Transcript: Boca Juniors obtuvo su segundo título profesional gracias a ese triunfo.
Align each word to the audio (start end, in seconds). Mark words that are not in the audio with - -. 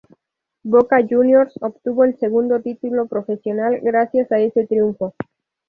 Boca 0.63 0.97
Juniors 1.07 1.53
obtuvo 1.61 2.07
su 2.07 2.17
segundo 2.17 2.59
título 2.59 3.05
profesional 3.05 3.81
gracias 3.83 4.31
a 4.31 4.39
ese 4.39 4.65
triunfo. 4.65 5.13